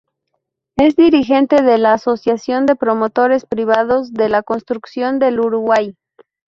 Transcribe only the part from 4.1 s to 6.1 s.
de la Construcción del Uruguay.